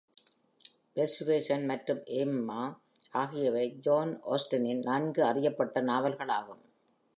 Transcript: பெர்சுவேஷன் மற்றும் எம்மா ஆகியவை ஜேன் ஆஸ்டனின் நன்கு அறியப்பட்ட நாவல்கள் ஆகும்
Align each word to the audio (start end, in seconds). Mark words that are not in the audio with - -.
பெர்சுவேஷன் 0.95 1.65
மற்றும் 1.65 2.01
எம்மா 2.21 2.61
ஆகியவை 3.13 3.65
ஜேன் 3.85 4.15
ஆஸ்டனின் 4.31 4.83
நன்கு 4.83 5.23
அறியப்பட்ட 5.23 5.83
நாவல்கள் 5.83 6.33
ஆகும் 6.33 6.63